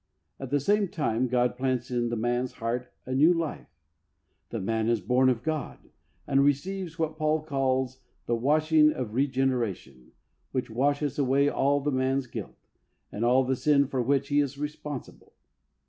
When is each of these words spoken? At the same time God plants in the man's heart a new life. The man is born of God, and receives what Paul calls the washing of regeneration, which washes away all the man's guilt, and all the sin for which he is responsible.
At 0.39 0.49
the 0.49 0.59
same 0.59 0.87
time 0.87 1.27
God 1.27 1.55
plants 1.55 1.91
in 1.91 2.09
the 2.09 2.15
man's 2.15 2.53
heart 2.53 2.91
a 3.05 3.13
new 3.13 3.31
life. 3.35 3.67
The 4.49 4.59
man 4.59 4.89
is 4.89 4.99
born 4.99 5.29
of 5.29 5.43
God, 5.43 5.77
and 6.25 6.43
receives 6.43 6.97
what 6.97 7.19
Paul 7.19 7.43
calls 7.43 7.99
the 8.25 8.35
washing 8.35 8.91
of 8.91 9.13
regeneration, 9.13 10.13
which 10.53 10.71
washes 10.71 11.19
away 11.19 11.49
all 11.49 11.81
the 11.81 11.91
man's 11.91 12.25
guilt, 12.25 12.57
and 13.11 13.23
all 13.23 13.43
the 13.43 13.55
sin 13.55 13.85
for 13.85 14.01
which 14.01 14.29
he 14.29 14.39
is 14.39 14.57
responsible. 14.57 15.33